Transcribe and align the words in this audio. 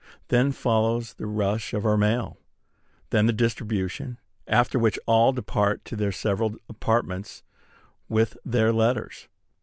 Then 0.29 0.51
follows 0.51 1.13
the 1.13 1.27
rush 1.27 1.69
for 1.69 1.87
our 1.87 1.95
mail; 1.95 2.39
then 3.11 3.27
the 3.27 3.31
distribution: 3.33 4.17
after 4.47 4.79
which 4.79 4.97
all 5.05 5.31
depart 5.31 5.85
to 5.85 5.95
their 5.95 6.11
several 6.11 6.55
apartments 6.67 7.43
with 8.09 8.35
their 8.43 8.73
letters. 8.73 9.27